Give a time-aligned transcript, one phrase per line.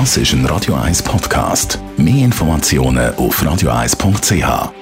[0.00, 1.78] Das ist ein Radio 1 Podcast.
[1.96, 4.72] Mehr Informationen auf radio1.ch.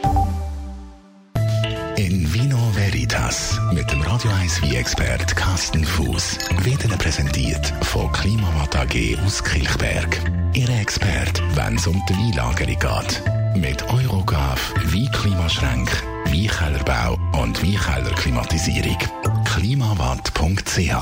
[1.99, 8.11] In Vino Veritas mit dem Radio 1 wie expert Carsten Fuß wird Ihnen präsentiert von
[8.12, 10.18] Klimawatt AG aus Kilchberg.
[10.54, 13.22] Ihre Expert, wenn es um die Weinlagerung geht.
[13.54, 15.90] Mit Eurogav, Weinklimaschränk,
[16.24, 18.96] Weinkellerbau und Weinkellerklimatisierung.
[19.44, 20.94] Klimawatt.ch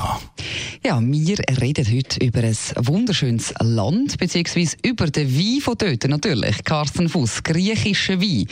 [0.83, 6.63] Ja, wir reden heute über ein wunderschönes Land, beziehungsweise über den Wein von dort natürlich.
[6.63, 8.47] Carsten Fuss, griechischer Wein.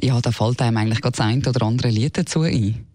[0.00, 2.86] Ja, da fällt einem eigentlich das ein oder andere Lied dazu ein.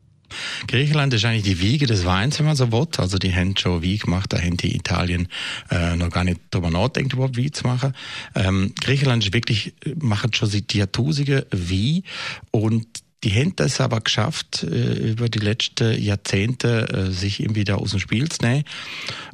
[0.67, 2.87] Griechenland ist eigentlich die Wiege des Weins, wenn man so will.
[2.97, 5.27] Also die haben schon Wein gemacht, da haben die Italien
[5.71, 7.93] äh, noch gar nicht drüber nachdenkt, überhaupt Wein zu machen.
[8.33, 12.03] Ähm, Griechenland ist wirklich, macht schon seit Jahrtausenden Wein
[12.51, 12.87] und
[13.23, 17.91] die haben das aber geschafft, äh, über die letzten Jahrzehnte äh, sich irgendwie da aus
[17.91, 18.63] dem Spiel zu nehmen.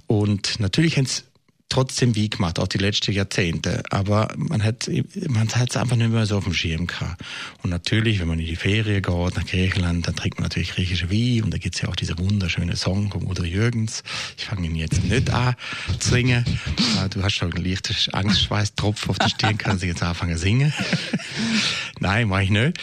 [0.08, 1.24] Und natürlich haben sie
[1.70, 3.84] trotzdem wie gemacht, auch die letzten Jahrzehnte.
[3.90, 4.90] Aber man hat
[5.28, 7.22] man hat es einfach nicht mehr so auf dem Schirm gehabt.
[7.64, 11.12] Und natürlich, wenn man in die Ferien geht, nach Griechenland, dann trinkt man natürlich griechische
[11.12, 11.44] Wein.
[11.44, 14.04] Und da gibt's ja auch diese wunderschöne Song von Udo Jürgens.
[14.38, 15.56] Ich fange ihn jetzt nicht an
[16.00, 16.46] zu singen.
[17.10, 20.74] Du hast schon einen leichten Angstschweißtropf auf der Stirn, kannst du jetzt anfangen zu singen.
[22.00, 22.78] Nein, mache ich nicht.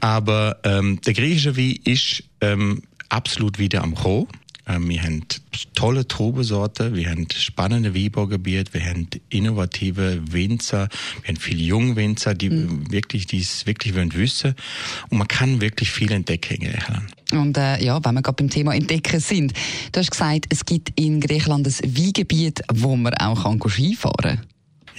[0.00, 4.28] Aber ähm, der griechische Wein ist ähm, absolut wieder am Kommen.
[4.68, 5.24] Ähm, wir haben
[5.74, 10.88] tolle Trubesorte, wir haben spannende Weinbaugebiete, wir haben innovative Winzer,
[11.22, 12.90] wir haben viele junge Winzer, die mhm.
[12.90, 14.54] wirklich, die es wirklich wollen wissen.
[15.08, 17.12] Und man kann wirklich viel entdecken in Griechenland.
[17.32, 19.52] Und äh, ja, wenn wir gerade beim Thema Entdecken sind,
[19.92, 24.46] du hast gesagt, es gibt in Griechenland ein Weingebiet, wo man auch Skifahren kann.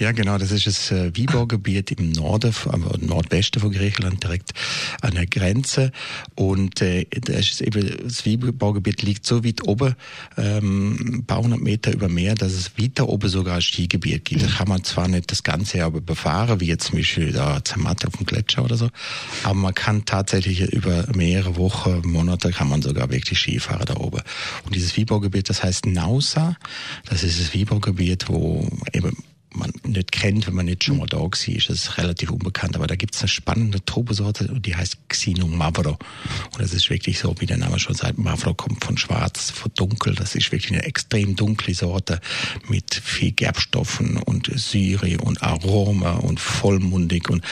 [0.00, 4.54] Ja, genau, das ist das äh, Weinbaugebiet im Norden, am Nordwesten von Griechenland, direkt
[5.02, 5.92] an der Grenze.
[6.36, 9.94] Und äh, das, ist eben, das Weinbaugebiet liegt so weit oben,
[10.38, 14.42] ähm, ein paar hundert Meter über Meer, dass es weiter oben sogar ein Skigebiet gibt.
[14.42, 18.06] Da kann man zwar nicht das ganze Jahr befahren, wie jetzt zum Beispiel da Zermatt
[18.06, 18.88] auf dem Gletscher oder so,
[19.44, 24.22] aber man kann tatsächlich über mehrere Wochen, Monate kann man sogar wirklich Skifahren da oben.
[24.64, 26.56] Und dieses Weinbaugebiet, das heißt Nausa,
[27.04, 29.14] das ist das Weinbaugebiet, wo eben
[29.92, 31.30] nicht kennt, wenn man nicht schon mal da war.
[31.30, 32.76] Ist relativ unbekannt.
[32.76, 35.98] Aber da gibt es eine spannende Trubesorte und die heißt Xino Mavro.
[36.52, 39.72] Und das ist wirklich so, wie der Name schon sagt, Mavro kommt von schwarz, von
[39.74, 40.14] dunkel.
[40.14, 42.20] Das ist wirklich eine extrem dunkle Sorte
[42.68, 47.28] mit viel Gerbstoffen und Syre und Aroma und vollmundig.
[47.30, 47.44] Und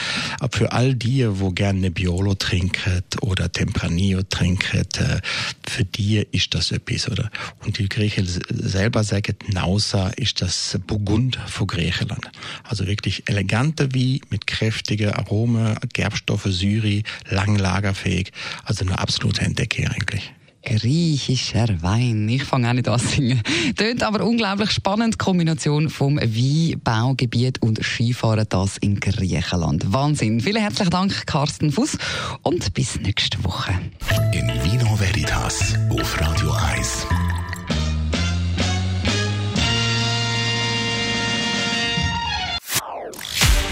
[0.51, 5.21] für all die, wo gerne Nebbiolo trinken oder Tempranillo trinken, äh,
[5.67, 7.29] für die ist das etwas, oder?
[7.65, 12.28] Und die Griechen selber sagen, Nausa ist das Burgund von Griechenland.
[12.63, 18.31] Also wirklich elegante Wein mit kräftigen Aromen, Gerbstoffe, Syri, lang lagerfähig.
[18.63, 20.33] Also eine absolute Entdeckung eigentlich.
[20.63, 22.27] Griechischer Wein.
[22.27, 23.41] Ich fange auch nicht an zu singen.
[23.75, 25.17] Tönt aber unglaublich spannend.
[25.17, 29.91] Kombination vom Weinbaugebiet und Skifahren das in Griechenland.
[29.91, 30.41] Wahnsinn.
[30.41, 31.97] Vielen herzlichen Dank, Carsten Fuß.
[32.43, 33.71] Und bis nächste Woche.
[34.33, 37.07] In Vino Veritas auf Radio 1.